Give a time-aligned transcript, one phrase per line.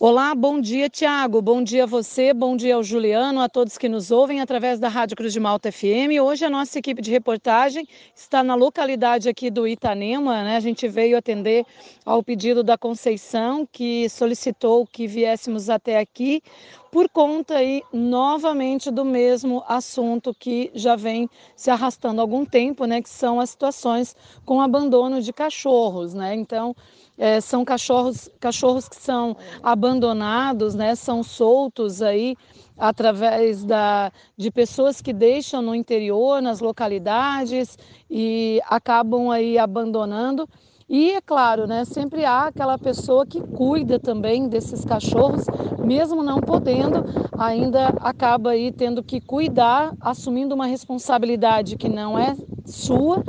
[0.00, 1.42] Olá, bom dia, Tiago.
[1.42, 4.88] Bom dia a você, bom dia ao Juliano, a todos que nos ouvem através da
[4.88, 6.22] Rádio Cruz de Malta FM.
[6.22, 10.56] Hoje a nossa equipe de reportagem está na localidade aqui do Itanema, né?
[10.56, 11.66] A gente veio atender
[12.06, 16.44] ao pedido da Conceição, que solicitou que viéssemos até aqui
[16.92, 22.84] por conta aí novamente do mesmo assunto que já vem se arrastando há algum tempo,
[22.86, 26.34] né, que são as situações com abandono de cachorros, né?
[26.34, 26.74] Então,
[27.18, 32.36] é, são cachorros, cachorros que são abandonados, né, são soltos aí
[32.78, 37.76] através da, de pessoas que deixam no interior, nas localidades
[38.08, 40.48] e acabam aí abandonando.
[40.88, 45.44] E é claro, né, sempre há aquela pessoa que cuida também desses cachorros,
[45.84, 47.04] mesmo não podendo,
[47.36, 53.22] ainda acaba aí tendo que cuidar, assumindo uma responsabilidade que não é sua,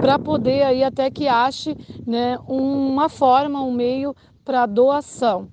[0.00, 4.12] para poder aí até que ache né, uma forma, um meio
[4.44, 5.48] para doação.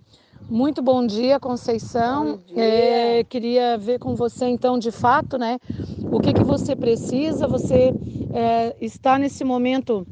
[0.50, 2.26] Muito bom dia, Conceição.
[2.26, 2.64] Bom dia.
[2.64, 5.60] É, queria ver com você, então, de fato, né,
[6.12, 7.48] o que, que você precisa.
[7.48, 7.94] Você
[8.34, 10.06] é, está nesse momento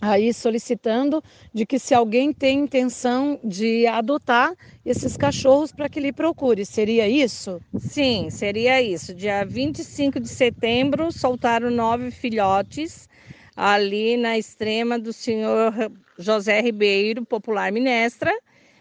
[0.00, 4.52] aí solicitando de que se alguém tem intenção de adotar
[4.84, 6.64] esses cachorros para que lhe procure.
[6.64, 7.60] Seria isso?
[7.76, 9.14] Sim, seria isso.
[9.14, 13.08] Dia 25 de setembro soltaram nove filhotes
[13.56, 15.72] ali na extrema do senhor
[16.18, 18.32] José Ribeiro, popular Minestra.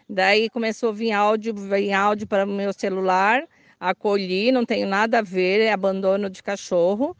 [0.10, 3.44] Daí começou a vir áudio, vir áudio para o meu celular,
[3.80, 7.16] acolhi, não tenho nada a ver, é abandono de cachorro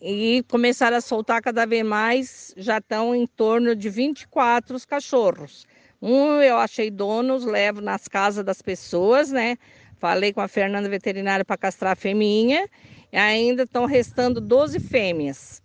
[0.00, 5.66] e começaram a soltar cada vez mais, já estão em torno de 24 os cachorros.
[6.00, 9.58] Um eu achei donos, levo nas casas das pessoas, né?
[9.98, 12.66] Falei com a Fernanda veterinária para castrar a feminha,
[13.12, 15.60] e ainda estão restando 12 fêmeas.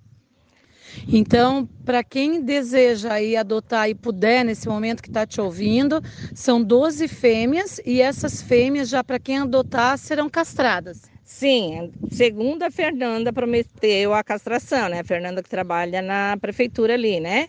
[1.08, 6.02] Então, para quem deseja aí adotar e puder nesse momento que está te ouvindo,
[6.34, 11.15] são 12 fêmeas e essas fêmeas já para quem adotar serão castradas.
[11.26, 15.00] Sim, segundo a Fernanda prometeu a castração, né?
[15.00, 17.48] A Fernanda que trabalha na prefeitura ali, né?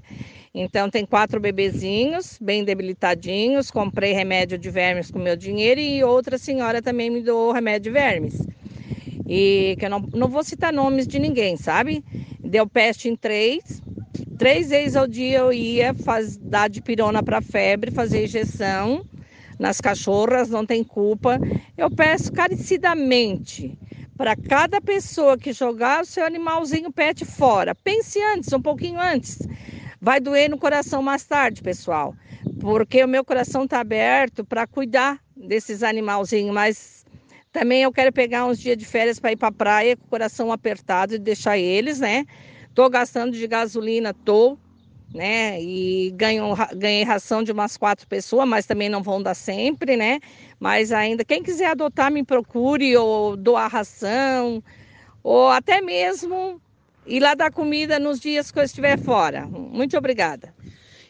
[0.54, 3.70] Então tem quatro bebezinhos, bem debilitadinhos.
[3.70, 7.90] Comprei remédio de vermes com meu dinheiro e outra senhora também me deu remédio de
[7.90, 8.46] vermes.
[9.28, 12.02] E que eu não, não vou citar nomes de ninguém, sabe?
[12.40, 13.82] Deu peste em três.
[14.38, 19.04] Três vezes ao dia eu ia faz, dar de pirona para febre, fazer injeção
[19.58, 21.38] nas cachorras, não tem culpa.
[21.76, 23.78] Eu peço carecidamente
[24.16, 29.38] para cada pessoa que jogar o seu animalzinho pet fora, pense antes, um pouquinho antes.
[30.00, 32.14] Vai doer no coração mais tarde, pessoal,
[32.60, 37.04] porque o meu coração está aberto para cuidar desses animalzinhos, mas
[37.52, 40.10] também eu quero pegar uns dias de férias para ir para a praia com o
[40.10, 42.24] coração apertado e deixar eles, né?
[42.74, 44.58] Tô gastando de gasolina, tô,
[45.14, 45.60] né?
[45.62, 50.20] E ganho, ganhei ração de umas quatro pessoas, mas também não vão dar sempre, né?
[50.60, 54.62] Mas ainda, quem quiser adotar, me procure, ou doar ração,
[55.22, 56.60] ou até mesmo
[57.06, 59.48] ir lá dar comida nos dias que eu estiver fora.
[59.48, 60.55] Muito obrigada.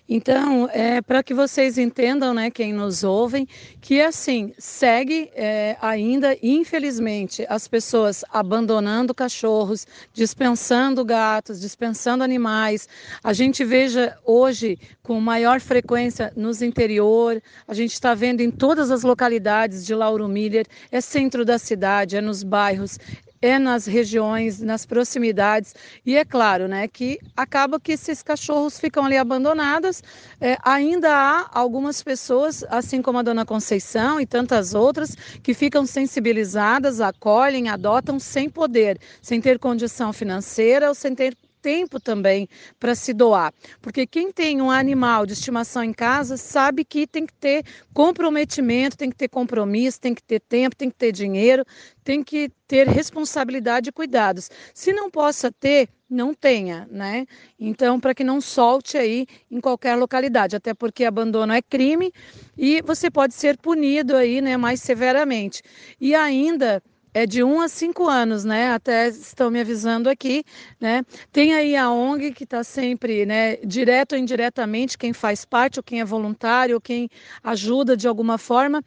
[0.08, 3.46] Então, é, para que vocês entendam, né, quem nos ouvem,
[3.80, 12.88] que assim, segue é, ainda, infelizmente, as pessoas abandonando cachorros, dispensando gatos, dispensando animais.
[13.22, 18.92] A gente veja hoje com maior frequência nos interior, a gente está vendo em todas
[18.92, 22.98] as localidades de Lauro Miller, é centro da cidade, é nos bairros,
[23.40, 25.74] é nas regiões, nas proximidades.
[26.04, 30.02] E é claro, né, que acaba que esses cachorros ficam ali abandonados.
[30.40, 35.86] É, ainda há algumas pessoas, assim como a dona Conceição e tantas outras, que ficam
[35.86, 42.94] sensibilizadas, acolhem, adotam sem poder, sem ter condição financeira ou sem ter tempo também para
[42.94, 43.52] se doar.
[43.82, 48.96] Porque quem tem um animal de estimação em casa sabe que tem que ter comprometimento,
[48.96, 51.64] tem que ter compromisso, tem que ter tempo, tem que ter dinheiro,
[52.04, 54.48] tem que ter responsabilidade e cuidados.
[54.72, 57.26] Se não possa ter, não tenha, né?
[57.58, 62.12] Então, para que não solte aí em qualquer localidade, até porque abandono é crime
[62.56, 65.62] e você pode ser punido aí, né, mais severamente.
[66.00, 66.80] E ainda
[67.16, 68.72] é de 1 a 5 anos, né?
[68.72, 70.44] Até estão me avisando aqui,
[70.78, 71.02] né?
[71.32, 75.82] Tem aí a ONG que está sempre, né, direto ou indiretamente, quem faz parte, ou
[75.82, 77.08] quem é voluntário, ou quem
[77.42, 78.82] ajuda de alguma forma,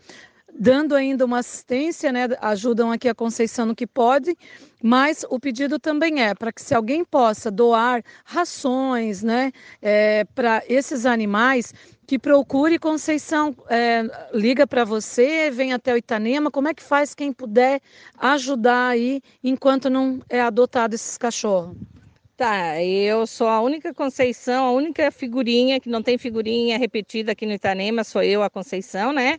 [0.57, 2.27] dando ainda uma assistência, né?
[2.41, 4.35] Ajudam aqui a Conceição no que pode,
[4.81, 9.51] mas o pedido também é para que se alguém possa doar rações, né,
[9.81, 11.73] é, para esses animais,
[12.07, 14.03] que procure Conceição, é,
[14.33, 17.81] liga para você, vem até o Itanema, como é que faz quem puder
[18.17, 21.75] ajudar aí enquanto não é adotado esses cachorros?
[22.35, 27.45] Tá, eu sou a única Conceição, a única figurinha que não tem figurinha repetida aqui
[27.45, 29.37] no Itanema, sou eu, a Conceição, né?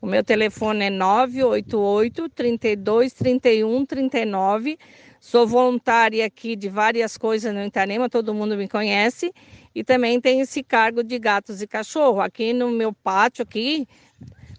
[0.00, 4.78] O meu telefone é 988 32 31 39.
[5.20, 9.32] Sou voluntária aqui de várias coisas no Itanema, todo mundo me conhece.
[9.74, 12.20] E também tenho esse cargo de gatos e cachorro.
[12.20, 13.88] Aqui no meu pátio, aqui,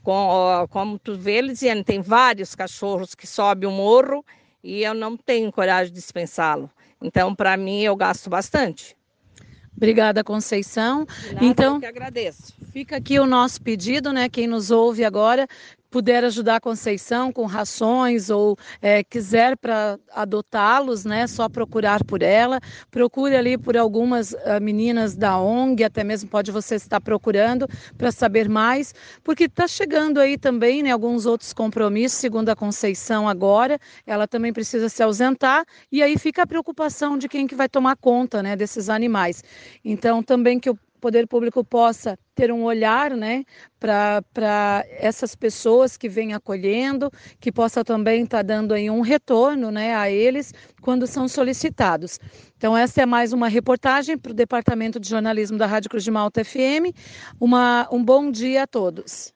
[0.04, 4.26] com, como tu vê, Lisiane, tem vários cachorros que sobem o morro
[4.62, 6.70] e eu não tenho coragem de dispensá-lo.
[7.02, 8.99] Então, para mim, eu gasto bastante.
[9.80, 11.06] Obrigada, Conceição.
[11.34, 12.54] Nada, então, eu que agradeço.
[12.74, 14.28] Fica aqui o nosso pedido, né?
[14.28, 15.48] Quem nos ouve agora,
[15.90, 22.22] puder ajudar a Conceição com rações ou é, quiser para adotá-los, né, só procurar por
[22.22, 22.60] ela.
[22.92, 28.12] Procure ali por algumas uh, meninas da ONG, até mesmo pode você estar procurando para
[28.12, 28.94] saber mais,
[29.24, 34.54] porque está chegando aí também né, alguns outros compromissos, segundo a Conceição agora, ela também
[34.54, 38.56] precisa se ausentar e aí fica a preocupação de quem que vai tomar conta né,
[38.56, 39.44] desses animais.
[39.84, 43.44] Então também que o poder público possa ter um olhar né,
[43.80, 47.10] para essas pessoas que vêm acolhendo,
[47.40, 52.20] que possa também estar tá dando aí um retorno né, a eles quando são solicitados.
[52.58, 56.12] Então, essa é mais uma reportagem para o Departamento de Jornalismo da Rádio Cruz de
[56.12, 56.94] Malta FM.
[57.40, 59.34] Uma, um bom dia a todos.